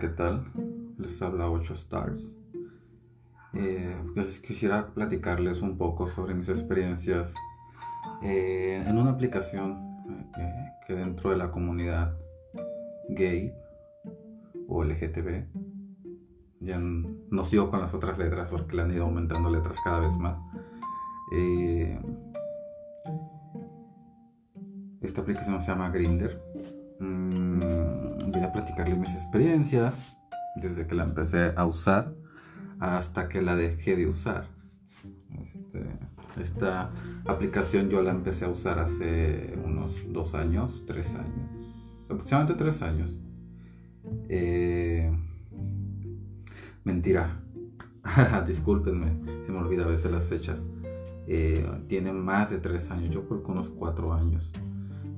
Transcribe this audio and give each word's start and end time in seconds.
¿qué 0.00 0.08
tal? 0.08 0.46
Les 0.96 1.20
habla 1.20 1.50
8 1.50 1.74
Stars. 1.74 2.32
Eh, 3.52 3.94
pues 4.14 4.40
quisiera 4.40 4.94
platicarles 4.94 5.60
un 5.60 5.76
poco 5.76 6.08
sobre 6.08 6.32
mis 6.34 6.48
experiencias 6.48 7.34
eh, 8.22 8.82
en 8.86 8.96
una 8.96 9.10
aplicación 9.10 10.32
eh, 10.38 10.70
que 10.86 10.94
dentro 10.94 11.30
de 11.30 11.36
la 11.36 11.50
comunidad 11.50 12.16
gay 13.10 13.52
o 14.68 14.84
LGTB, 14.84 15.44
ya 16.60 16.78
no 16.78 17.44
sigo 17.44 17.70
con 17.70 17.80
las 17.80 17.92
otras 17.92 18.16
letras 18.16 18.48
porque 18.50 18.76
le 18.76 18.82
han 18.82 18.92
ido 18.92 19.04
aumentando 19.04 19.50
letras 19.50 19.76
cada 19.84 20.00
vez 20.00 20.16
más. 20.16 20.38
esta 25.02 25.20
aplicación 25.20 25.60
se 25.60 25.66
llama 25.66 25.90
Grinder. 25.90 26.40
Mm, 27.00 27.29
a 28.50 28.52
platicarles 28.52 28.98
mis 28.98 29.14
experiencias 29.14 30.16
desde 30.56 30.86
que 30.86 30.94
la 30.94 31.04
empecé 31.04 31.52
a 31.56 31.64
usar 31.66 32.12
hasta 32.80 33.28
que 33.28 33.42
la 33.42 33.54
dejé 33.54 33.96
de 33.96 34.06
usar. 34.06 34.46
Este, 35.40 35.86
esta 36.40 36.90
aplicación 37.26 37.88
yo 37.88 38.02
la 38.02 38.10
empecé 38.10 38.44
a 38.46 38.48
usar 38.48 38.80
hace 38.80 39.56
unos 39.64 39.92
dos 40.12 40.34
años, 40.34 40.82
tres 40.86 41.14
años, 41.14 41.48
aproximadamente 42.04 42.62
tres 42.62 42.82
años. 42.82 43.18
Eh, 44.28 45.12
mentira, 46.82 47.40
discúlpenme, 48.46 49.44
se 49.44 49.52
me 49.52 49.58
olvida 49.58 49.84
a 49.84 49.88
veces 49.88 50.10
las 50.10 50.26
fechas. 50.26 50.60
Eh, 51.28 51.64
tiene 51.86 52.12
más 52.12 52.50
de 52.50 52.58
tres 52.58 52.90
años, 52.90 53.14
yo 53.14 53.28
creo 53.28 53.44
que 53.44 53.52
unos 53.52 53.70
cuatro 53.70 54.12
años, 54.12 54.50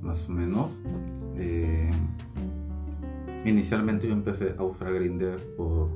más 0.01 0.29
o 0.29 0.31
menos. 0.31 0.69
Eh, 1.35 1.89
Inicialmente 3.45 4.07
yo 4.07 4.13
empecé 4.13 4.55
a 4.57 4.63
usar 4.63 4.93
Grinder 4.93 5.37
por 5.57 5.89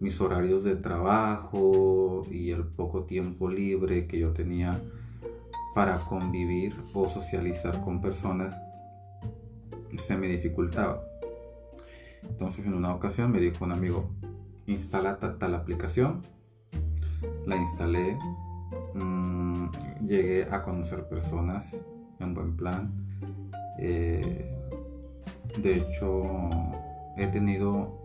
mis 0.00 0.20
horarios 0.20 0.62
de 0.62 0.76
trabajo 0.76 2.24
y 2.30 2.50
el 2.50 2.64
poco 2.64 3.02
tiempo 3.02 3.48
libre 3.48 4.06
que 4.06 4.20
yo 4.20 4.32
tenía 4.32 4.80
para 5.74 5.98
convivir 5.98 6.76
o 6.94 7.08
socializar 7.08 7.82
con 7.82 8.00
personas 8.00 8.54
se 9.96 10.16
me 10.16 10.28
dificultaba. 10.28 11.02
Entonces 12.22 12.66
en 12.66 12.74
una 12.74 12.94
ocasión 12.94 13.32
me 13.32 13.40
dijo 13.40 13.64
un 13.64 13.72
amigo, 13.72 14.10
instala 14.66 15.18
tal, 15.18 15.54
aplicación. 15.54 16.22
La 17.46 17.56
instalé, 17.56 18.16
mm, 18.94 19.68
llegué 20.04 20.44
a 20.44 20.62
conocer 20.62 21.08
personas 21.08 21.76
en 22.20 22.34
buen 22.34 22.56
plan. 22.56 22.92
Eh, 23.78 24.57
de 25.56 25.76
hecho, 25.76 26.50
he 27.16 27.26
tenido, 27.28 27.98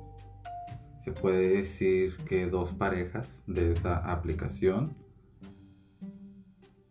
se 1.04 1.12
puede 1.12 1.50
decir 1.58 2.18
que 2.28 2.48
dos 2.48 2.74
parejas 2.74 3.44
de 3.48 3.74
esa 3.74 3.98
aplicación. 4.12 4.96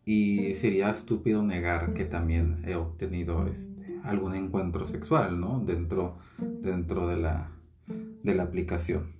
Y 0.05 0.55
sería 0.55 0.91
estúpido 0.91 1.43
negar 1.43 1.95
que 1.95 2.05
también 2.05 2.65
he 2.67 2.75
obtenido 2.75 3.47
este, 3.47 4.01
algún 4.03 4.35
encuentro 4.35 4.87
sexual, 4.87 5.41
¿no? 5.41 5.61
Dentro, 5.61 6.19
dentro 6.39 7.07
de, 7.07 7.17
la, 7.17 7.51
de 7.87 8.35
la 8.35 8.43
aplicación. 8.43 9.13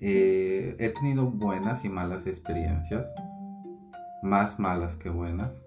Eh, 0.00 0.76
he 0.78 0.88
tenido 0.90 1.26
buenas 1.26 1.84
y 1.84 1.88
malas 1.88 2.26
experiencias, 2.26 3.06
más 4.22 4.58
malas 4.58 4.96
que 4.96 5.10
buenas. 5.10 5.64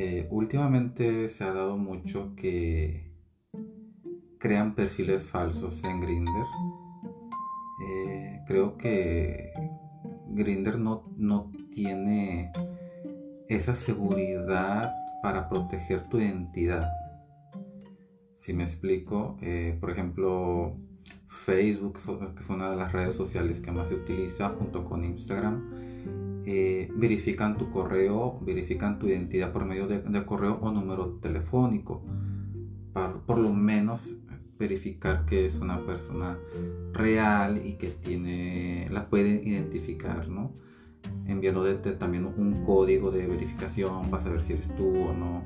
Eh, 0.00 0.28
últimamente 0.30 1.28
se 1.28 1.42
ha 1.42 1.52
dado 1.52 1.76
mucho 1.76 2.36
que 2.36 3.10
crean 4.38 4.76
perfiles 4.76 5.24
falsos 5.24 5.82
en 5.82 6.00
Grinder. 6.00 6.44
Eh, 7.84 8.40
creo 8.46 8.78
que 8.78 9.52
Grinder 10.28 10.78
no, 10.78 11.12
no 11.16 11.50
tiene 11.72 12.52
esa 13.48 13.74
seguridad 13.74 14.88
para 15.20 15.48
proteger 15.48 16.08
tu 16.08 16.18
identidad. 16.18 16.88
Si 18.36 18.52
me 18.52 18.62
explico, 18.62 19.36
eh, 19.40 19.76
por 19.80 19.90
ejemplo, 19.90 20.76
Facebook, 21.26 21.98
que 22.36 22.40
es 22.44 22.48
una 22.48 22.70
de 22.70 22.76
las 22.76 22.92
redes 22.92 23.16
sociales 23.16 23.58
que 23.58 23.72
más 23.72 23.88
se 23.88 23.96
utiliza 23.96 24.50
junto 24.50 24.84
con 24.84 25.04
Instagram, 25.04 26.17
eh, 26.50 26.90
verifican 26.94 27.58
tu 27.58 27.70
correo, 27.70 28.40
verifican 28.40 28.98
tu 28.98 29.06
identidad 29.06 29.52
por 29.52 29.66
medio 29.66 29.86
de, 29.86 30.24
correo 30.24 30.58
o 30.62 30.70
número 30.72 31.18
telefónico. 31.20 32.02
por 33.26 33.38
lo 33.38 33.52
menos 33.52 34.16
verificar 34.58 35.26
que 35.26 35.44
es 35.44 35.56
una 35.60 35.84
persona 35.84 36.38
real 36.94 37.60
y 37.66 37.74
que 37.74 37.88
tiene, 37.88 38.88
la 38.90 39.10
pueden 39.10 39.46
identificar, 39.46 40.26
¿no? 40.30 40.54
Enviándote 41.26 41.92
también 41.92 42.24
un 42.24 42.64
código 42.64 43.10
de 43.10 43.26
verificación 43.26 44.08
para 44.08 44.22
saber 44.22 44.40
si 44.40 44.54
eres 44.54 44.74
tú 44.74 44.88
o 45.02 45.12
no. 45.12 45.44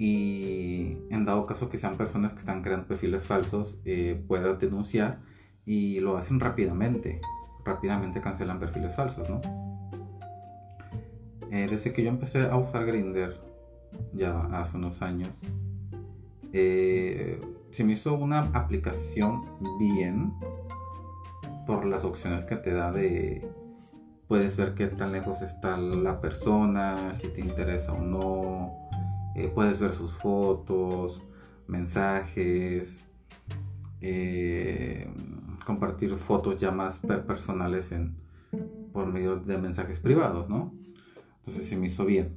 Y 0.00 0.96
en 1.10 1.24
dado 1.24 1.46
caso 1.46 1.68
que 1.68 1.78
sean 1.78 1.96
personas 1.96 2.32
que 2.32 2.40
están 2.40 2.60
creando 2.60 2.88
perfiles 2.88 3.24
falsos, 3.24 3.78
eh, 3.84 4.20
puedas 4.26 4.58
denunciar 4.58 5.20
y 5.64 6.00
lo 6.00 6.16
hacen 6.16 6.40
rápidamente. 6.40 7.20
Rápidamente 7.64 8.20
cancelan 8.20 8.58
perfiles 8.58 8.96
falsos, 8.96 9.30
¿no? 9.30 9.65
Eh, 11.50 11.68
desde 11.70 11.92
que 11.92 12.02
yo 12.02 12.08
empecé 12.08 12.42
a 12.42 12.56
usar 12.56 12.84
Grinder, 12.86 13.40
ya 14.12 14.40
hace 14.52 14.76
unos 14.76 15.00
años, 15.02 15.28
eh, 16.52 17.40
se 17.70 17.84
me 17.84 17.92
hizo 17.92 18.14
una 18.14 18.40
aplicación 18.52 19.44
bien 19.78 20.32
por 21.66 21.84
las 21.84 22.04
opciones 22.04 22.44
que 22.44 22.56
te 22.56 22.72
da 22.72 22.92
de 22.92 23.48
puedes 24.28 24.56
ver 24.56 24.74
qué 24.74 24.88
tan 24.88 25.12
lejos 25.12 25.40
está 25.42 25.76
la 25.76 26.20
persona, 26.20 27.14
si 27.14 27.28
te 27.28 27.40
interesa 27.40 27.92
o 27.92 28.00
no, 28.00 28.72
eh, 29.36 29.50
puedes 29.54 29.78
ver 29.78 29.92
sus 29.92 30.16
fotos, 30.16 31.22
mensajes, 31.68 33.04
compartir 35.64 36.10
fotos 36.10 36.60
ya 36.60 36.70
más 36.70 37.00
personales 37.26 37.92
por 38.92 39.06
medio 39.06 39.36
de 39.36 39.58
mensajes 39.58 40.00
privados, 40.00 40.48
¿no? 40.48 40.72
Entonces 41.46 41.68
se 41.68 41.76
me 41.76 41.86
hizo 41.86 42.04
bien. 42.04 42.36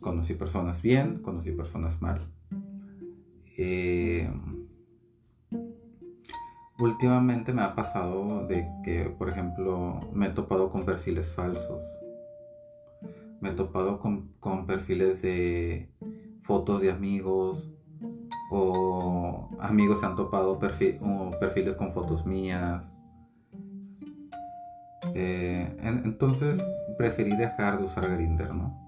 Conocí 0.00 0.34
personas 0.34 0.82
bien, 0.82 1.22
conocí 1.22 1.52
personas 1.52 2.02
mal. 2.02 2.26
Eh, 3.56 4.28
últimamente 6.80 7.52
me 7.52 7.62
ha 7.62 7.76
pasado 7.76 8.48
de 8.48 8.66
que, 8.82 9.04
por 9.04 9.30
ejemplo, 9.30 10.00
me 10.12 10.26
he 10.26 10.30
topado 10.30 10.70
con 10.70 10.84
perfiles 10.84 11.32
falsos. 11.32 11.84
Me 13.40 13.50
he 13.50 13.52
topado 13.52 14.00
con, 14.00 14.66
perfiles 14.66 15.22
de 15.22 15.88
fotos 16.42 16.80
de 16.80 16.90
amigos 16.90 17.70
o 18.50 19.50
amigos 19.60 20.00
se 20.00 20.06
han 20.06 20.16
topado 20.16 20.58
perfiles 20.58 21.76
con 21.76 21.92
fotos 21.92 22.26
mías. 22.26 22.92
Eh, 25.14 25.76
entonces 26.04 26.60
preferí 26.96 27.36
dejar 27.36 27.78
de 27.78 27.84
usar 27.84 28.10
Grinder, 28.10 28.54
¿no? 28.54 28.78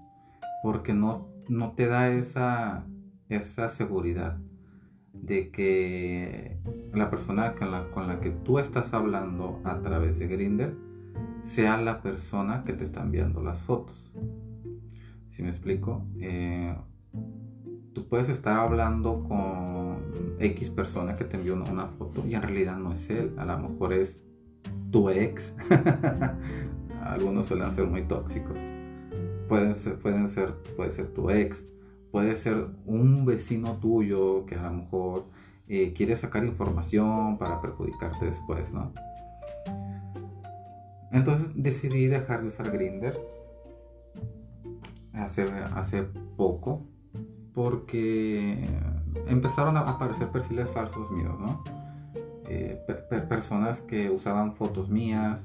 Porque 0.63 0.93
no, 0.93 1.27
no 1.47 1.71
te 1.73 1.87
da 1.87 2.09
esa, 2.09 2.85
esa 3.29 3.69
seguridad 3.69 4.37
de 5.13 5.49
que 5.51 6.59
la 6.93 7.09
persona 7.09 7.53
con 7.55 7.71
la, 7.71 7.89
con 7.91 8.07
la 8.07 8.19
que 8.19 8.29
tú 8.29 8.59
estás 8.59 8.93
hablando 8.93 9.61
a 9.63 9.79
través 9.79 10.19
de 10.19 10.27
Grinder 10.27 10.75
sea 11.43 11.77
la 11.77 12.01
persona 12.01 12.63
que 12.63 12.73
te 12.73 12.83
está 12.83 13.01
enviando 13.01 13.41
las 13.41 13.59
fotos. 13.59 14.11
Si 15.29 15.43
me 15.43 15.49
explico, 15.49 16.05
eh, 16.19 16.75
tú 17.93 18.07
puedes 18.07 18.29
estar 18.29 18.57
hablando 18.57 19.23
con 19.23 19.97
X 20.39 20.69
persona 20.69 21.15
que 21.15 21.25
te 21.25 21.37
envió 21.37 21.55
una, 21.55 21.87
foto 21.87 22.23
y 22.27 22.35
en 22.35 22.41
realidad 22.41 22.77
no 22.77 22.93
es 22.93 23.09
él, 23.09 23.33
a 23.37 23.45
lo 23.45 23.57
mejor 23.57 23.93
es 23.93 24.19
tu 24.91 25.09
ex 25.09 25.55
algunos 27.03 27.47
suelen 27.47 27.71
ser 27.71 27.87
muy 27.87 28.03
tóxicos. 28.03 28.57
Pueden 29.47 29.75
ser, 29.75 29.97
pueden 29.99 30.29
ser, 30.29 30.53
puede 30.75 30.91
ser 30.91 31.07
tu 31.07 31.29
ex, 31.29 31.63
puede 32.11 32.35
ser 32.35 32.67
un 32.85 33.25
vecino 33.25 33.77
tuyo 33.77 34.45
que 34.45 34.55
a 34.55 34.63
lo 34.63 34.73
mejor 34.73 35.25
eh, 35.67 35.93
quiere 35.93 36.15
sacar 36.15 36.43
información 36.45 37.37
para 37.37 37.61
perjudicarte 37.61 38.25
después, 38.25 38.71
¿no? 38.73 38.93
Entonces 41.11 41.51
decidí 41.55 42.07
dejar 42.07 42.41
de 42.41 42.47
usar 42.47 42.71
Grinder 42.71 43.17
hace, 45.13 45.43
hace 45.75 46.03
poco 46.35 46.81
porque 47.53 48.63
empezaron 49.27 49.77
a 49.77 49.81
aparecer 49.81 50.27
perfiles 50.29 50.69
falsos 50.69 51.09
míos, 51.11 51.35
¿no? 51.39 51.63
Eh, 52.49 52.79
personas 53.27 53.81
que 53.81 54.09
usaban 54.09 54.55
fotos 54.55 54.89
mías, 54.89 55.43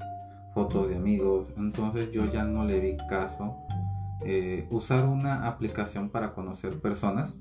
fotos 0.54 0.88
de 0.88 0.96
amigos. 0.96 1.52
Entonces 1.56 2.10
yo 2.10 2.26
ya 2.26 2.44
no 2.44 2.64
le 2.64 2.80
di 2.80 2.96
caso 3.08 3.56
eh, 4.24 4.66
usar 4.70 5.08
una 5.08 5.48
aplicación 5.48 6.08
para 6.08 6.32
conocer 6.32 6.80
personas 6.80 7.32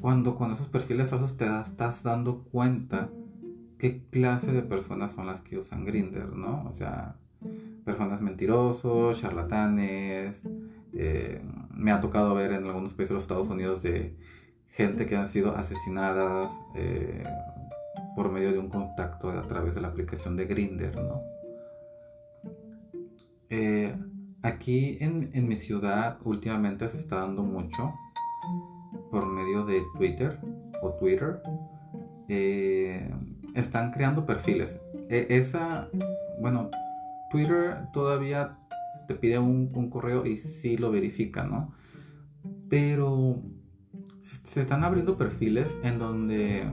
cuando 0.00 0.36
con 0.36 0.52
esos 0.52 0.68
perfiles 0.68 1.08
falsos 1.08 1.36
te 1.36 1.46
estás 1.46 2.02
dando 2.02 2.42
cuenta 2.44 3.08
qué 3.78 4.04
clase 4.10 4.52
de 4.52 4.62
personas 4.62 5.12
son 5.12 5.26
las 5.26 5.40
que 5.40 5.58
usan 5.58 5.84
Grinder, 5.84 6.28
¿no? 6.28 6.64
O 6.68 6.74
sea, 6.74 7.16
personas 7.84 8.20
mentirosos, 8.20 9.20
charlatanes. 9.20 10.42
Eh, 10.92 11.42
me 11.70 11.90
ha 11.90 12.00
tocado 12.00 12.34
ver 12.34 12.52
en 12.52 12.66
algunos 12.66 12.94
países 12.94 13.08
de 13.08 13.14
los 13.14 13.24
Estados 13.24 13.48
Unidos 13.48 13.82
de 13.82 14.16
gente 14.68 15.06
que 15.06 15.16
han 15.16 15.26
sido 15.26 15.56
asesinadas 15.56 16.52
eh, 16.74 17.24
por 18.14 18.30
medio 18.30 18.52
de 18.52 18.58
un 18.58 18.68
contacto 18.68 19.30
a 19.30 19.42
través 19.42 19.74
de 19.74 19.80
la 19.80 19.88
aplicación 19.88 20.36
de 20.36 20.44
Grinder, 20.46 20.94
¿no? 20.96 21.33
Eh, 23.50 23.94
aquí 24.42 24.98
en, 25.00 25.30
en, 25.34 25.48
mi 25.48 25.56
ciudad 25.56 26.18
últimamente 26.24 26.88
se 26.88 26.98
está 26.98 27.20
dando 27.20 27.42
mucho 27.42 27.92
por 29.10 29.26
medio 29.26 29.64
de 29.64 29.82
Twitter 29.96 30.38
o 30.82 30.90
Twitter. 30.94 31.40
están 33.54 33.92
creando 33.92 34.26
perfiles. 34.26 34.80
E, 35.08 35.26
esa, 35.30 35.88
bueno, 36.40 36.70
Twitter 37.30 37.88
todavía 37.92 38.56
te 39.06 39.14
pide 39.14 39.38
un, 39.38 39.90
correo 39.90 40.26
y 40.26 40.36
sí 40.36 40.76
lo 40.76 40.90
verifica, 40.90 41.44
¿no? 41.44 41.72
Pero 42.68 43.42
se 44.20 44.60
están 44.60 44.84
abriendo 44.84 45.16
perfiles 45.16 45.76
en 45.82 45.98
donde 45.98 46.64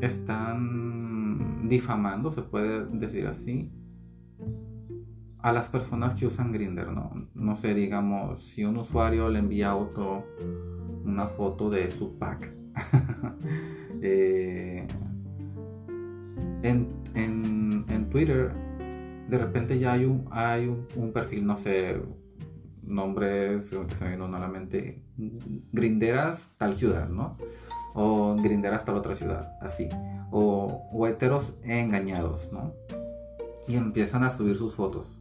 están 0.00 1.68
difamando, 1.68 2.30
se 2.30 2.42
puede 2.42 2.86
decir 2.86 3.26
así, 3.26 3.70
a 5.42 5.52
las 5.52 5.68
personas 5.68 6.14
que 6.14 6.26
usan 6.26 6.52
Grinder, 6.52 6.88
¿no? 6.88 7.28
No 7.34 7.56
sé, 7.56 7.74
digamos, 7.74 8.42
si 8.42 8.64
un 8.64 8.76
usuario 8.76 9.28
le 9.28 9.38
envía 9.38 9.70
a 9.70 9.76
otro 9.76 10.24
una 11.04 11.28
foto 11.28 11.70
de 11.70 11.90
su 11.90 12.18
pack. 12.18 12.52
Eh, 14.02 14.86
en, 16.62 16.88
en 17.14 18.08
Twitter 18.08 18.50
de 19.30 19.38
repente 19.38 19.78
ya 19.78 19.92
hay 19.92 20.04
un, 20.04 20.26
hay 20.30 20.66
un, 20.66 21.12
perfil, 21.12 21.46
no 21.46 21.56
sé, 21.56 22.02
nombres 22.82 23.70
que 23.70 23.96
se 23.96 24.04
me 24.04 24.16
vienen 24.16 24.34
a 24.34 24.40
la 24.40 24.48
mente, 24.48 25.04
grinderas 25.72 26.50
tal 26.58 26.74
ciudad, 26.74 27.08
¿no? 27.08 27.36
O 27.94 28.36
grinderas 28.36 28.84
tal 28.84 28.96
otra 28.96 29.14
ciudad, 29.14 29.56
así. 29.60 29.88
O, 30.32 30.88
o 30.92 31.06
heteros 31.06 31.54
engañados, 31.62 32.52
¿no? 32.52 32.74
Y 33.68 33.76
empiezan 33.76 34.24
a 34.24 34.30
subir 34.30 34.56
sus 34.56 34.74
fotos. 34.74 35.19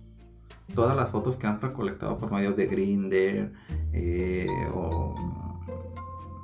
Todas 0.75 0.95
las 0.95 1.10
fotos 1.10 1.36
que 1.36 1.48
han 1.48 1.60
recolectado 1.60 2.18
por 2.18 2.31
medio 2.31 2.54
de 2.54 2.68
Grinder 2.68 3.51
eh, 3.94 4.48
o 4.74 5.16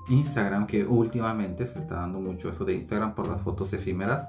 Instagram, 0.09 0.67
que 0.67 0.85
últimamente 0.85 1.65
se 1.65 1.79
está 1.79 1.95
dando 1.95 2.19
mucho 2.19 2.49
eso 2.49 2.65
de 2.65 2.75
Instagram 2.75 3.15
por 3.15 3.27
las 3.27 3.41
fotos 3.41 3.71
efímeras 3.73 4.27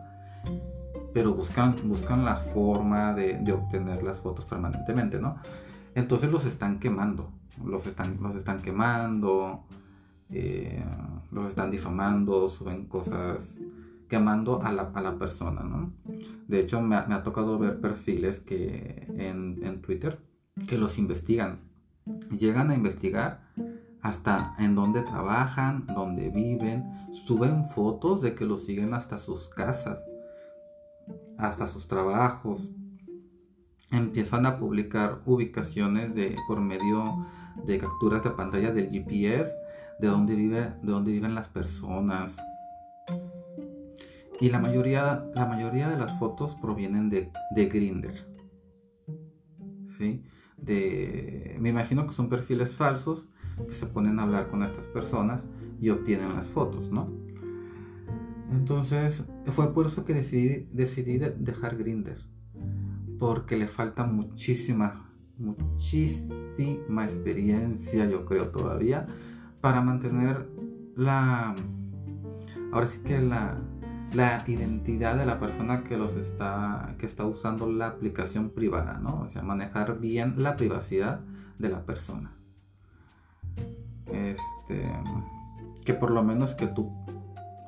pero 1.16 1.32
buscan, 1.32 1.74
buscan 1.84 2.26
la 2.26 2.36
forma 2.36 3.14
de, 3.14 3.50
obtener 3.50 4.02
las 4.02 4.18
fotos 4.18 4.44
permanentemente, 4.44 5.18
¿no? 5.18 5.38
Entonces 5.94 6.30
los 6.30 6.44
están 6.44 6.78
quemando, 6.78 7.30
los 7.64 7.86
están, 7.86 8.18
los 8.20 8.36
están 8.36 8.60
quemando, 8.60 9.62
eh, 10.28 10.84
los 11.32 11.48
están 11.48 11.70
difamando, 11.70 12.50
suben 12.50 12.84
cosas 12.84 13.56
quemando 14.10 14.60
a 14.62 14.70
la, 14.70 14.90
a 14.92 15.00
la 15.00 15.14
persona, 15.14 15.62
¿no? 15.62 15.90
De 16.48 16.60
hecho, 16.60 16.80
me, 16.80 16.96
ha 16.96 17.22
tocado 17.22 17.58
ver 17.58 17.80
perfiles 17.80 18.40
que 18.40 19.06
en, 19.16 19.60
en 19.64 19.82
Twitter 19.82 20.20
que 20.68 20.78
los 20.78 20.98
investigan, 20.98 21.60
llegan 22.30 22.70
a 22.70 22.74
investigar 22.74 23.42
hasta 24.00 24.54
en 24.58 24.74
dónde 24.74 25.02
trabajan, 25.02 25.86
dónde 25.86 26.30
viven, 26.30 26.84
suben 27.12 27.64
fotos 27.64 28.22
de 28.22 28.34
que 28.34 28.44
los 28.44 28.64
siguen 28.64 28.94
hasta 28.94 29.18
sus 29.18 29.48
casas 29.48 29.98
hasta 31.38 31.66
sus 31.66 31.86
trabajos. 31.88 32.68
Empiezan 33.90 34.46
a 34.46 34.58
publicar 34.58 35.22
ubicaciones 35.26 36.14
de, 36.14 36.36
por 36.48 36.60
medio 36.60 37.26
de 37.64 37.78
capturas 37.78 38.22
de 38.22 38.30
pantalla 38.30 38.72
del 38.72 38.90
GPS 38.90 39.50
de 40.00 40.08
dónde, 40.08 40.34
vive, 40.34 40.60
de 40.82 40.92
dónde 40.92 41.12
viven 41.12 41.34
las 41.34 41.48
personas. 41.48 42.36
Y 44.40 44.50
la 44.50 44.58
mayoría, 44.58 45.30
la 45.34 45.46
mayoría 45.46 45.88
de 45.88 45.96
las 45.96 46.18
fotos 46.18 46.56
provienen 46.56 47.08
de, 47.08 47.32
de 47.54 47.66
Grinder. 47.66 48.26
¿Sí? 49.88 50.24
De, 50.56 51.56
me 51.60 51.70
imagino 51.70 52.06
que 52.06 52.12
son 52.12 52.28
perfiles 52.28 52.74
falsos 52.74 53.28
que 53.66 53.74
se 53.74 53.86
ponen 53.86 54.18
a 54.18 54.24
hablar 54.24 54.48
con 54.48 54.62
estas 54.62 54.86
personas 54.88 55.46
y 55.80 55.88
obtienen 55.90 56.34
las 56.34 56.48
fotos, 56.48 56.90
¿no? 56.90 57.10
Entonces 58.50 59.24
fue 59.46 59.72
por 59.72 59.86
eso 59.86 60.04
que 60.04 60.14
decidí, 60.14 60.68
decidí 60.72 61.18
dejar 61.18 61.76
Grinder. 61.76 62.18
Porque 63.18 63.56
le 63.56 63.66
falta 63.66 64.04
muchísima, 64.04 65.10
muchísima 65.38 67.04
experiencia, 67.04 68.08
yo 68.08 68.26
creo 68.26 68.50
todavía, 68.50 69.06
para 69.60 69.80
mantener 69.80 70.48
la, 70.94 71.54
ahora 72.72 72.86
sí 72.86 73.00
que 73.02 73.20
la, 73.20 73.58
la 74.16 74.42
identidad 74.46 75.14
de 75.16 75.26
la 75.26 75.38
persona 75.38 75.84
que 75.84 75.98
los 75.98 76.16
está, 76.16 76.94
que 76.98 77.04
está 77.04 77.26
usando 77.26 77.70
la 77.70 77.88
aplicación 77.88 78.48
privada, 78.48 78.98
¿no? 78.98 79.20
O 79.20 79.28
sea, 79.28 79.42
manejar 79.42 80.00
bien 80.00 80.36
la 80.38 80.56
privacidad 80.56 81.20
de 81.58 81.68
la 81.68 81.84
persona. 81.84 82.32
Este, 84.06 84.90
que 85.84 85.92
por 85.92 86.10
lo 86.10 86.22
menos 86.22 86.54
que 86.54 86.66
tú 86.66 86.90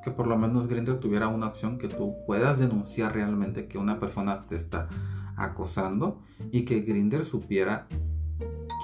que 0.03 0.11
por 0.11 0.27
lo 0.27 0.37
menos 0.37 0.67
Grindr 0.67 0.99
tuviera 0.99 1.27
una 1.27 1.47
opción 1.47 1.77
que 1.77 1.89
tú 1.89 2.15
puedas 2.25 2.57
denunciar 2.57 3.13
realmente 3.13 3.67
que 3.67 3.77
una 3.77 3.99
persona 3.99 4.45
te 4.47 4.55
está 4.55 4.87
acosando 5.35 6.21
y 6.51 6.63
que 6.63 6.81
Grindr 6.81 7.25
supiera 7.25 7.85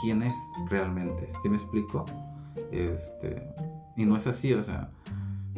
quién 0.01 0.23
es 0.23 0.35
realmente. 0.69 1.31
¿Sí 1.41 1.47
me 1.47 1.55
explico? 1.55 2.03
Este, 2.71 3.47
y 3.95 4.05
no 4.05 4.17
es 4.17 4.27
así, 4.27 4.53
o 4.53 4.61
sea, 4.61 4.89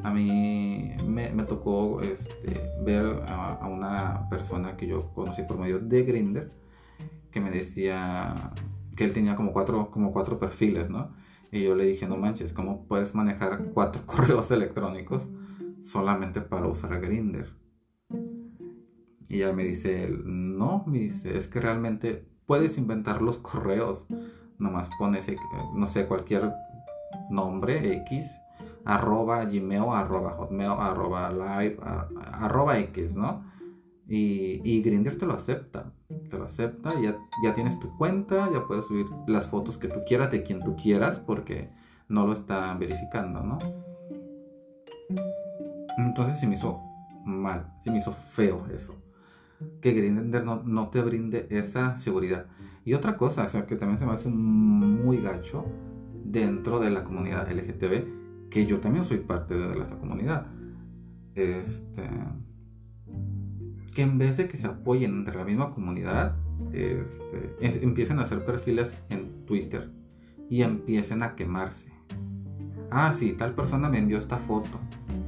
a 0.03 0.13
mí 0.13 0.91
me, 1.05 1.44
tocó 1.44 2.01
este, 2.01 2.71
ver 2.83 3.23
a, 3.27 3.67
una 3.67 4.29
persona 4.29 4.77
que 4.77 4.88
yo 4.88 5.13
conocí 5.13 5.44
por 5.44 5.57
medio 5.57 5.79
de 5.79 6.03
Grindr 6.03 6.51
que 7.31 7.41
me 7.41 7.51
decía 7.51 8.33
que 8.95 9.03
él 9.05 9.13
tenía 9.13 9.35
como 9.35 9.53
cuatro, 9.53 9.91
como 9.91 10.11
cuatro 10.11 10.39
perfiles, 10.39 10.89
¿no? 10.89 11.13
Y 11.51 11.63
yo 11.63 11.75
le 11.75 11.85
dije, 11.85 12.07
no 12.07 12.18
manches, 12.18 12.54
¿cómo 12.54 12.85
puedes 12.87 13.13
manejar 13.16 13.66
cuatro 13.73 14.01
correos 14.06 14.51
electrónicos? 14.51 15.27
solamente 15.87 16.42
para 16.42 16.68
usar 16.68 16.99
Grinder. 16.99 17.49
Y 19.30 19.37
ella 19.42 19.54
me 19.54 19.63
dice, 19.63 20.09
no, 20.23 20.83
me 20.85 20.99
dice, 20.99 21.37
es 21.37 21.47
que 21.47 21.59
realmente 21.59 22.27
puedes 22.45 22.77
inventar 22.77 23.21
los 23.21 23.37
correos. 23.37 24.06
Nomás 24.57 24.89
pones, 24.97 25.27
eh, 25.30 25.37
no 25.75 25.87
sé, 25.87 26.07
cualquier 26.07 26.49
nombre 27.30 27.94
X, 28.04 28.30
arroba 28.87 29.44
gmail, 29.44 29.83
arroba 29.91 30.31
hotmail, 30.31 30.71
arroba 30.79 31.29
live, 31.29 31.77
arroba 32.31 32.79
X, 32.79 33.17
¿no? 33.17 33.44
Y, 34.07 34.61
y 34.63 34.81
Grinder 34.81 35.17
te 35.17 35.25
lo 35.25 35.33
acepta, 35.33 35.91
te 36.29 36.37
lo 36.37 36.45
acepta, 36.45 36.97
ya, 37.01 37.17
ya 37.44 37.53
tienes 37.53 37.77
tu 37.79 37.95
cuenta, 37.97 38.49
ya 38.49 38.65
puedes 38.65 38.85
subir 38.85 39.06
las 39.27 39.47
fotos 39.47 39.77
que 39.77 39.89
tú 39.89 39.99
quieras 40.07 40.31
de 40.31 40.44
quien 40.44 40.61
tú 40.61 40.77
quieras 40.77 41.19
porque 41.19 41.69
no 42.07 42.25
lo 42.25 42.31
está 42.31 42.73
verificando, 42.75 43.44
¿no? 43.44 43.59
Entonces 45.97 46.39
se 46.39 46.47
me 46.47 46.56
hizo 46.56 46.79
mal, 47.25 47.73
se 47.81 47.91
me 47.91 47.97
hizo 47.97 48.13
feo 48.13 48.67
eso. 48.73 48.95
Que 49.81 49.91
Grindr 49.91 50.45
no, 50.45 50.89
te 50.89 51.01
brinde 51.01 51.47
esa 51.49 51.97
seguridad. 51.97 52.45
Y 52.85 52.94
otra 52.94 53.17
cosa, 53.17 53.44
o 53.44 53.47
sea, 53.49 53.65
que 53.65 53.75
también 53.75 53.99
se 53.99 54.06
me 54.06 54.13
hace 54.13 54.29
muy 54.29 55.21
gacho 55.21 55.65
dentro 56.23 56.79
de 56.79 56.89
la 56.89 57.03
comunidad 57.03 57.51
LGTB, 57.51 58.26
que 58.49 58.66
yo 58.66 58.80
también 58.80 59.06
soy 59.06 59.19
parte 59.19 59.56
de 59.56 59.80
esta 59.80 59.97
comunidad. 59.97 60.47
Este, 61.35 62.09
que 63.94 64.01
en 64.01 64.18
vez 64.18 64.37
de 64.37 64.47
que 64.47 64.57
se 64.57 64.68
apoyen 64.68 65.11
entre 65.18 65.35
la 65.35 65.44
misma 65.44 65.73
comunidad, 65.73 66.35
este, 66.71 67.56
empiecen 67.59 68.19
a 68.19 68.23
hacer 68.23 68.45
perfiles 68.45 69.01
en 69.09 69.45
Twitter 69.45 69.92
y 70.49 70.61
empiecen 70.61 71.23
a 71.23 71.35
quemarse. 71.35 71.92
Ah, 72.89 73.11
sí, 73.13 73.33
tal 73.33 73.54
persona 73.54 73.89
me 73.89 73.99
envió 73.99 74.18
esta 74.18 74.37
foto 74.37 74.80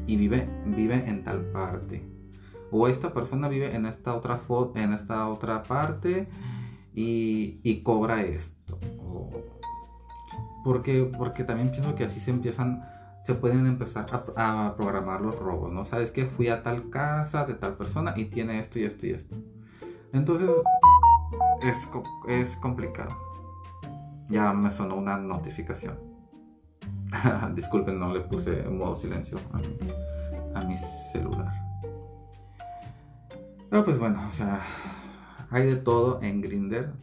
y 0.08 0.16
vive, 0.16 0.48
vive 0.66 1.10
en 1.10 1.24
tal 1.24 1.42
parte. 1.52 2.04
O 2.72 2.88
esta 2.88 3.14
persona 3.14 3.48
vive 3.48 3.76
en 3.76 3.86
esta 3.86 4.16
otra, 4.16 4.40
en 4.76 4.94
esta 4.94 5.28
otra 5.28 5.64
parte 5.64 6.28
y, 6.94 7.82
cobra 7.84 8.22
esto. 8.22 8.78
porque, 10.64 11.10
porque 11.18 11.44
también 11.44 11.72
pienso 11.72 11.96
que 11.96 12.04
así 12.04 12.20
se 12.20 12.32
empiezan, 12.32 12.84
se 13.24 13.36
pueden 13.36 13.68
empezar 13.68 14.08
a, 14.36 14.76
programar 14.76 15.22
los 15.22 15.38
robos, 15.38 15.72
¿no? 15.72 15.86
Sabes 15.86 16.12
que 16.12 16.26
fui 16.26 16.48
a 16.48 16.64
tal 16.64 16.90
casa 16.90 17.46
de 17.46 17.54
tal 17.54 17.76
persona 17.76 18.14
y 18.16 18.26
tiene 18.26 18.60
esto 18.60 18.80
y 18.80 18.84
esto 18.84 19.06
y 19.06 19.12
esto. 19.12 19.36
Entonces 20.14 20.50
es, 21.62 21.90
es 22.28 22.56
complicado. 22.58 23.16
Ya 24.30 24.54
me 24.54 24.72
sonó 24.72 24.96
una 24.96 25.18
notificación. 25.18 25.98
Disculpen, 27.56 28.00
no 28.00 28.14
le 28.14 28.22
puse 28.22 28.64
modo 28.64 28.96
silencio 28.96 29.38
a 30.54 30.62
mi, 30.62 30.78
celular. 31.12 31.54
Pero 33.70 33.86
pues 33.86 34.00
bueno, 34.00 34.28
o 34.28 34.32
sea, 34.32 34.62
hay 35.50 35.68
de 35.68 35.76
todo 35.76 36.22
en 36.22 36.42
Grinder. 36.42 36.94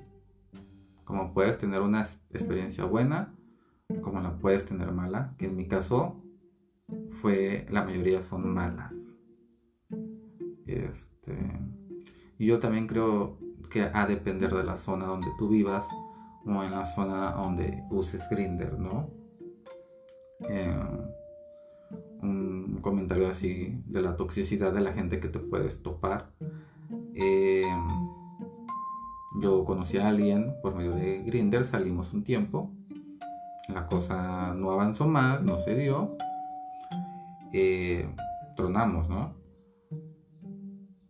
Como 1.04 1.32
puedes 1.32 1.58
tener 1.58 1.82
una 1.82 2.06
experiencia 2.30 2.84
buena, 2.84 3.32
como 4.02 4.20
la 4.20 4.38
puedes 4.38 4.64
tener 4.64 4.92
mala, 4.92 5.34
que 5.38 5.46
en 5.46 5.56
mi 5.56 5.66
caso 5.66 6.22
fue, 7.08 7.66
la 7.70 7.84
mayoría 7.84 8.22
son 8.22 8.52
malas. 8.52 8.94
Este, 10.66 11.36
yo 12.38 12.58
también 12.58 12.86
creo 12.86 13.38
que 13.70 13.82
a 13.82 14.06
depender 14.06 14.54
de 14.54 14.64
la 14.64 14.76
zona 14.76 15.06
donde 15.06 15.28
tú 15.38 15.48
vivas 15.48 15.86
o 16.44 16.62
en 16.62 16.70
la 16.70 16.84
zona 16.86 17.32
donde 17.32 17.82
uses 17.90 18.28
Grinder, 18.30 18.78
¿no? 18.78 19.10
Eh, 20.48 20.74
un 22.22 22.78
comentario 22.82 23.28
así 23.28 23.82
de 23.86 24.02
la 24.02 24.16
toxicidad 24.16 24.72
de 24.72 24.80
la 24.80 24.92
gente 24.92 25.20
que 25.20 25.28
te 25.28 25.38
puedes 25.38 25.82
topar. 25.82 26.32
Eh, 27.14 27.64
yo 29.40 29.64
conocí 29.64 29.98
a 29.98 30.08
alguien 30.08 30.54
por 30.62 30.74
medio 30.74 30.94
de 30.94 31.22
Grinder, 31.24 31.64
salimos 31.64 32.12
un 32.12 32.24
tiempo, 32.24 32.70
la 33.68 33.86
cosa 33.86 34.54
no 34.54 34.70
avanzó 34.70 35.06
más, 35.08 35.42
no 35.42 35.58
se 35.58 35.74
dio, 35.74 36.16
eh, 37.52 38.08
tronamos, 38.56 39.08
¿no? 39.08 39.34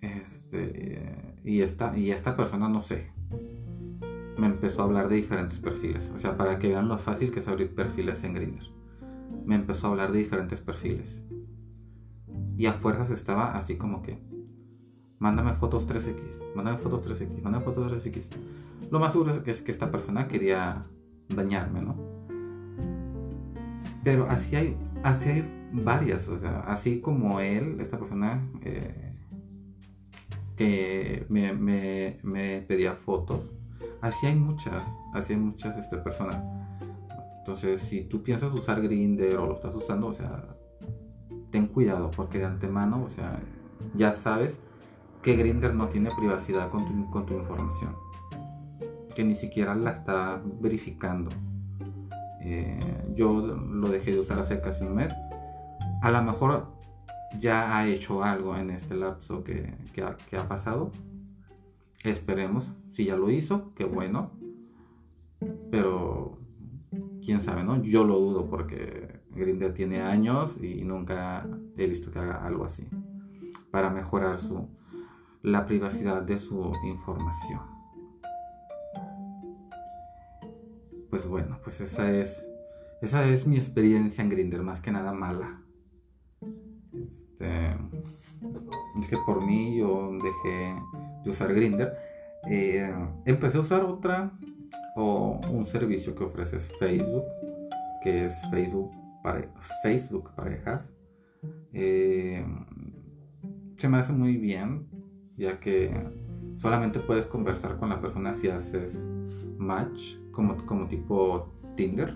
Este, 0.00 1.40
y, 1.44 1.60
esta, 1.62 1.96
y 1.96 2.10
esta 2.10 2.36
persona, 2.36 2.68
no 2.68 2.82
sé, 2.82 3.10
me 4.38 4.46
empezó 4.46 4.82
a 4.82 4.84
hablar 4.84 5.08
de 5.08 5.16
diferentes 5.16 5.58
perfiles. 5.58 6.12
O 6.14 6.18
sea, 6.18 6.36
para 6.36 6.58
que 6.58 6.68
vean 6.68 6.88
lo 6.88 6.98
fácil 6.98 7.30
que 7.30 7.40
es 7.40 7.48
abrir 7.48 7.74
perfiles 7.74 8.22
en 8.24 8.34
Grindr. 8.34 8.64
Me 9.44 9.54
empezó 9.54 9.86
a 9.86 9.90
hablar 9.90 10.12
de 10.12 10.18
diferentes 10.18 10.60
perfiles. 10.60 11.22
Y 12.56 12.66
a 12.66 12.72
fuerzas 12.72 13.10
estaba 13.10 13.56
así 13.56 13.76
como 13.76 14.02
que, 14.02 14.18
mándame 15.18 15.54
fotos 15.54 15.88
3X, 15.88 16.54
mándame 16.54 16.78
fotos 16.78 17.06
3X, 17.06 17.42
mándame 17.42 17.64
fotos 17.64 17.92
3X. 17.92 18.24
Lo 18.90 19.00
más 19.00 19.12
seguro 19.12 19.32
es 19.44 19.62
que 19.62 19.72
esta 19.72 19.90
persona 19.90 20.28
quería 20.28 20.86
dañarme, 21.28 21.82
¿no? 21.82 22.05
Pero 24.06 24.28
así 24.30 24.54
hay, 24.54 24.76
así 25.02 25.28
hay 25.30 25.68
varias, 25.72 26.28
o 26.28 26.38
sea, 26.38 26.60
así 26.60 27.00
como 27.00 27.40
él, 27.40 27.80
esta 27.80 27.98
persona 27.98 28.48
eh, 28.62 29.16
que 30.56 31.26
me, 31.28 31.52
me 32.22 32.62
pedía 32.68 32.94
fotos, 32.94 33.56
Así 34.00 34.26
hay 34.26 34.36
muchas, 34.36 34.86
así 35.14 35.32
hay 35.32 35.40
muchas 35.40 35.76
este, 35.76 35.96
personas. 35.96 36.36
Entonces, 37.38 37.82
si 37.82 38.02
tú 38.04 38.22
piensas 38.22 38.52
usar 38.52 38.80
Grinder 38.80 39.36
o 39.36 39.46
lo 39.46 39.54
estás 39.54 39.74
usando, 39.74 40.06
o 40.06 40.14
sea, 40.14 40.56
ten 41.50 41.66
cuidado 41.66 42.10
porque 42.14 42.38
de 42.38 42.44
antemano, 42.44 43.02
o 43.02 43.08
sea, 43.08 43.40
ya 43.94 44.14
sabes 44.14 44.60
que 45.22 45.34
Grinder 45.34 45.74
no 45.74 45.88
tiene 45.88 46.10
privacidad 46.16 46.70
con 46.70 46.86
tu, 46.86 47.10
con 47.10 47.26
tu 47.26 47.34
información. 47.34 47.96
Que 49.16 49.24
ni 49.24 49.34
siquiera 49.34 49.74
la 49.74 49.90
está 49.90 50.40
verificando. 50.60 51.30
Eh, 52.48 52.78
yo 53.14 53.40
lo 53.40 53.88
dejé 53.88 54.12
de 54.12 54.20
usar 54.20 54.38
hace 54.38 54.60
casi 54.60 54.84
un 54.84 54.94
mes. 54.94 55.12
A 56.00 56.10
lo 56.12 56.22
mejor 56.22 56.68
ya 57.40 57.76
ha 57.76 57.88
hecho 57.88 58.22
algo 58.22 58.56
en 58.56 58.70
este 58.70 58.94
lapso 58.94 59.42
que, 59.42 59.74
ha 60.38 60.48
pasado. 60.48 60.92
Esperemos 62.04 62.72
si 62.92 63.06
ya 63.06 63.16
lo 63.16 63.30
hizo, 63.30 63.74
qué 63.74 63.84
bueno. 63.84 64.30
Pero 65.72 66.38
quién 67.24 67.40
sabe, 67.40 67.64
¿no? 67.64 67.82
Yo 67.82 68.04
lo 68.04 68.20
dudo 68.20 68.46
porque 68.48 69.22
Grindr 69.30 69.74
tiene 69.74 70.02
años 70.02 70.56
y 70.62 70.84
nunca 70.84 71.48
he 71.76 71.88
visto 71.88 72.12
que 72.12 72.20
haga 72.20 72.46
algo 72.46 72.64
así 72.64 72.86
para 73.72 73.90
mejorar 73.90 74.38
su 74.38 74.68
la 75.42 75.66
privacidad 75.66 76.22
de 76.22 76.38
su 76.38 76.72
información. 76.84 77.75
Pues 81.16 81.28
bueno, 81.28 81.58
pues 81.64 81.80
esa 81.80 82.12
es 82.12 82.46
esa 83.00 83.26
es 83.26 83.46
mi 83.46 83.56
experiencia 83.56 84.22
en 84.22 84.28
Grindr, 84.28 84.62
más 84.62 84.80
que 84.80 84.92
nada 84.92 85.14
mala. 85.14 85.62
Este, 86.92 87.68
es 89.00 89.08
que 89.08 89.16
por 89.24 89.42
mí 89.42 89.78
yo 89.78 90.12
dejé 90.12 90.76
de 91.24 91.30
usar 91.30 91.54
Grindr 91.54 91.90
eh, 92.50 92.94
empecé 93.24 93.56
a 93.56 93.60
usar 93.62 93.82
otra 93.84 94.30
o 94.94 95.40
un 95.50 95.64
servicio 95.64 96.14
que 96.14 96.24
ofrece 96.24 96.58
Facebook, 96.58 97.24
que 98.02 98.26
es 98.26 98.34
Facebook, 98.50 98.90
Facebook 99.82 100.34
Parejas. 100.34 100.92
Eh, 101.72 102.44
se 103.78 103.88
me 103.88 103.96
hace 103.96 104.12
muy 104.12 104.36
bien, 104.36 104.86
ya 105.38 105.60
que 105.60 105.98
solamente 106.58 107.00
puedes 107.00 107.24
conversar 107.24 107.78
con 107.78 107.88
la 107.88 108.02
persona 108.02 108.34
si 108.34 108.50
haces 108.50 109.02
match, 109.56 110.16
como, 110.36 110.56
como 110.66 110.86
tipo 110.86 111.48
Tinder. 111.74 112.14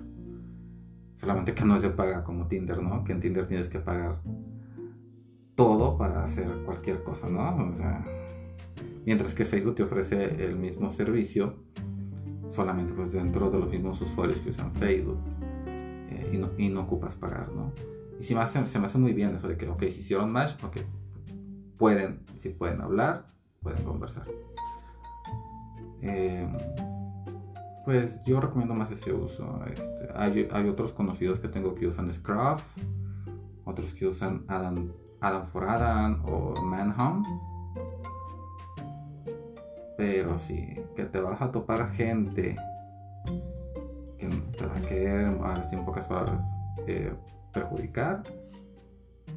Solamente 1.17 1.55
que 1.55 1.65
no 1.65 1.79
se 1.79 1.91
paga 1.91 2.23
como 2.23 2.47
Tinder, 2.47 2.81
¿no? 2.83 3.03
Que 3.03 3.13
en 3.13 3.21
Tinder 3.21 3.47
tienes 3.47 3.69
que 3.69 3.81
pagar 3.81 4.21
todo 5.55 5.99
para 5.99 6.25
hacer 6.25 6.49
cualquier 6.65 7.03
cosa, 7.03 7.29
¿no? 7.29 7.71
O 7.71 7.75
sea, 7.75 8.05
Mientras 9.07 9.35
que 9.35 9.45
Facebook 9.45 9.77
te 9.77 9.83
ofrece 9.83 10.45
el 10.45 10.57
mismo 10.57 10.93
servicio 10.93 11.55
solamente 12.51 12.93
pues 12.93 13.13
dentro 13.13 13.51
de 13.51 13.59
los 13.59 13.71
mismos 13.71 14.01
usuarios 14.01 14.39
que 14.41 14.51
usan 14.51 14.73
Facebook 14.75 15.19
eh, 15.67 16.31
y, 16.33 16.37
no, 16.37 16.51
y, 16.59 16.69
no, 16.69 16.83
ocupas 16.83 17.17
pagar, 17.17 17.51
¿no? 17.53 17.73
Y 18.21 18.25
si 18.25 18.35
me 18.35 18.41
hace, 18.41 18.67
se 18.67 18.79
me 18.79 18.87
hace 18.87 18.99
muy 18.99 19.13
bien 19.13 19.35
eso 19.35 19.49
de 19.49 19.57
que, 19.57 19.69
ok, 19.69 19.81
si 19.85 20.01
hicieron 20.01 20.31
match, 20.31 20.63
ok, 20.63 20.77
pueden, 21.79 22.21
si 22.37 22.51
pueden 22.51 22.81
hablar, 22.81 23.27
pueden 23.63 23.83
conversar. 23.85 24.27
Eh, 26.03 26.47
pues 27.91 28.23
yo 28.23 28.41
recomiendo 28.41 28.73
más 28.73 28.89
ese 28.93 29.13
uso. 29.13 29.61
Este, 29.67 30.09
hay, 30.15 30.49
hay, 30.53 30.69
otros 30.69 30.93
conocidos 30.93 31.41
que 31.41 31.49
tengo 31.49 31.75
que 31.75 31.89
usan 31.89 32.13
Scruff, 32.13 32.63
otros 33.65 33.93
que 33.95 34.07
usan 34.07 34.45
Adam, 34.47 34.93
Adam 35.21 35.49
for 35.49 35.69
Adam 35.69 36.23
o 36.25 36.55
Manhunt 36.63 37.27
pero 39.97 40.39
sí, 40.39 40.77
que 40.95 41.05
te 41.05 41.21
vas 41.21 41.43
a 41.43 41.51
topar 41.51 41.91
gente 41.91 42.55
que 44.19 44.29
te 44.57 44.67
va 44.67 44.77
a 44.77 44.81
querer, 44.83 45.37
así 45.43 45.75
en 45.75 45.85
pocas 45.85 46.07
palabras, 46.07 46.41
eh, 46.87 47.13
perjudicar. 47.53 48.23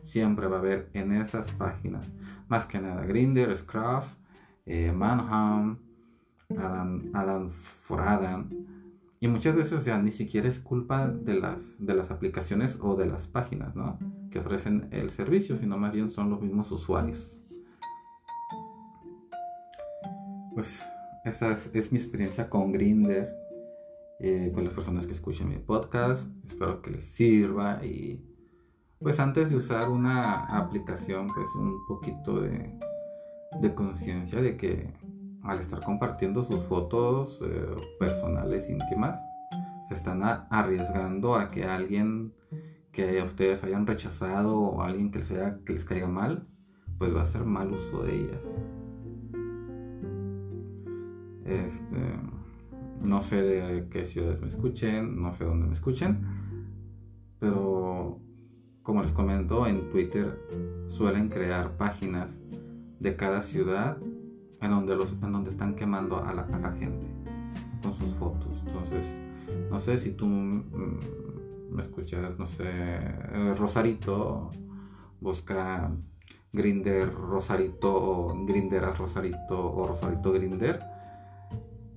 Siempre 0.03 0.45
va 0.45 0.57
a 0.57 0.59
haber 0.59 0.91
en 0.93 1.11
esas 1.13 1.51
páginas. 1.53 2.05
Más 2.47 2.67
que 2.67 2.79
nada, 2.79 3.03
Grinder, 3.03 3.57
Scruff, 3.57 4.05
eh, 4.67 4.91
Adam, 6.57 7.09
Adam 7.13 7.49
for 7.49 8.01
Adam. 8.01 8.49
Y 9.19 9.27
muchas 9.27 9.55
veces 9.55 9.85
ya 9.85 10.01
ni 10.01 10.11
siquiera 10.11 10.49
es 10.49 10.59
culpa 10.59 11.07
de 11.07 11.35
las, 11.35 11.77
de 11.79 11.93
las 11.93 12.11
aplicaciones 12.11 12.77
o 12.81 12.95
de 12.95 13.05
las 13.05 13.27
páginas 13.27 13.75
¿no? 13.75 13.97
que 14.29 14.39
ofrecen 14.39 14.89
el 14.91 15.11
servicio, 15.11 15.55
sino 15.55 15.77
más 15.77 15.93
bien 15.93 16.11
son 16.11 16.29
los 16.29 16.41
mismos 16.41 16.71
usuarios 16.71 17.39
pues 20.53 20.87
esa 21.25 21.57
es, 21.73 21.91
mi 21.91 21.97
experiencia 21.97 22.49
con 22.49 22.71
Grinder. 22.71 23.35
Eh, 24.19 24.51
con 24.53 24.63
las 24.63 24.73
personas 24.73 25.05
que 25.05 25.13
escuchen 25.13 25.49
mi 25.49 25.57
podcast. 25.57 26.29
Espero 26.45 26.81
que 26.81 26.91
les 26.91 27.03
sirva. 27.03 27.83
Y 27.83 28.23
pues 28.99 29.19
antes 29.19 29.49
de 29.49 29.57
usar 29.57 29.89
una 29.89 30.45
aplicación, 30.57 31.27
pues 31.27 31.47
un 31.55 31.85
poquito 31.87 32.39
de, 32.39 32.79
de 33.59 33.75
conciencia 33.75 34.41
de 34.41 34.55
que 34.55 34.93
al 35.43 35.59
estar 35.59 35.81
compartiendo 35.83 36.43
sus 36.43 36.61
fotos 36.63 37.39
eh, 37.43 37.65
personales 37.99 38.69
íntimas, 38.69 39.19
se 39.87 39.93
están 39.93 40.23
arriesgando 40.23 41.35
a 41.35 41.51
que 41.51 41.65
alguien 41.65 42.33
que 42.91 43.21
ustedes 43.21 43.63
hayan 43.63 43.85
rechazado 43.85 44.57
o 44.57 44.81
alguien 44.81 45.11
que 45.11 45.19
les, 45.19 45.29
que 45.29 45.73
les 45.73 45.83
caiga 45.83 46.07
mal, 46.07 46.47
pues 46.97 47.13
va 47.13 47.21
a 47.21 47.23
hacer 47.23 47.43
mal 47.43 47.71
uso 47.71 48.03
de 48.03 48.15
ellas. 48.15 48.41
Este, 51.45 51.97
no 53.03 53.21
sé 53.21 53.41
de 53.41 53.89
qué 53.89 54.05
ciudades 54.05 54.39
me 54.41 54.47
escuchen, 54.47 55.21
no 55.21 55.33
sé 55.33 55.43
dónde 55.43 55.67
me 55.67 55.73
escuchen, 55.73 56.25
pero 57.39 58.19
como 58.83 59.01
les 59.01 59.11
comento, 59.11 59.67
en 59.67 59.89
Twitter 59.89 60.39
suelen 60.87 61.29
crear 61.29 61.75
páginas 61.77 62.29
de 62.99 63.15
cada 63.15 63.41
ciudad 63.41 63.97
en 64.63 64.71
donde, 64.71 64.95
los, 64.95 65.11
en 65.21 65.31
donde 65.31 65.49
están 65.49 65.75
quemando 65.75 66.23
a 66.23 66.33
la, 66.33 66.43
gente 66.79 67.05
con 67.81 67.93
sus 67.93 68.13
fotos. 68.15 68.63
Entonces, 68.65 69.05
no 69.69 69.79
sé 69.79 69.97
si 69.97 70.11
tú 70.11 70.25
me 70.25 71.83
escuchas, 71.83 72.39
no 72.39 72.47
sé, 72.47 72.99
Rosarito, 73.57 74.51
busca 75.19 75.91
Grinder 76.53 77.11
Rosarito 77.11 77.93
o 77.93 78.45
Grinder 78.45 78.85
a 78.85 78.93
Rosarito 78.93 79.73
o 79.73 79.87
Rosarito 79.87 80.31
Grinder 80.31 80.79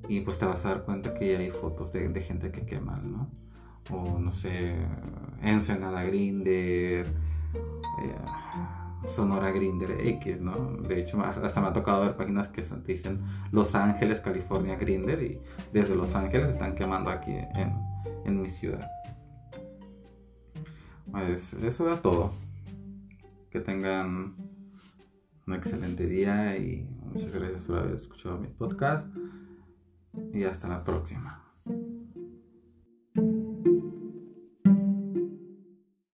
y 0.09 0.21
pues 0.21 0.39
te 0.39 0.47
vas 0.47 0.65
a 0.65 0.71
dar 0.71 0.85
cuenta 0.85 1.15
que 1.15 1.33
ya 1.33 1.39
hay 1.39 1.51
fotos 1.51 1.93
de, 1.93 2.21
gente 2.23 2.51
que 2.51 2.65
quema, 2.65 2.97
¿no? 2.97 3.29
o 3.91 4.19
no 4.19 4.33
sé, 4.33 4.75
Ensenada 5.43 6.03
Grinder, 6.05 7.07
eh, 7.07 8.15
Sonora 9.15 9.51
Grinder 9.51 10.07
X, 10.07 10.41
¿no? 10.41 10.77
De 10.83 11.01
hecho, 11.01 11.21
hasta 11.23 11.61
me 11.61 11.69
ha 11.69 11.73
tocado 11.73 12.03
ver 12.03 12.17
páginas 12.17 12.49
que 12.49 12.63
dicen 12.87 13.21
Los 13.53 13.75
Ángeles, 13.75 14.21
California 14.21 14.77
Grinder 14.77 15.23
y 15.23 15.41
desde 15.73 15.95
Los 15.95 16.15
Ángeles 16.15 16.51
están 16.51 16.75
quemando 16.75 17.11
aquí 17.11 17.33
en, 17.33 18.41
mi 18.41 18.51
ciudad. 18.51 18.87
Pues 21.11 21.55
eso 21.55 21.87
era 21.87 22.03
todo. 22.03 22.33
Que 23.51 23.61
tengan 23.61 24.35
un 25.47 25.55
excelente 25.55 26.07
día 26.07 26.57
y 26.57 26.89
muchas 27.05 27.33
gracias 27.33 27.63
por 27.63 27.79
haber 27.79 27.97
escuchado 27.97 28.39
mi 28.39 28.49
podcast. 28.49 29.09
Y 30.33 30.45
hasta 30.45 30.69
la 30.69 30.83
próxima. 30.83 31.43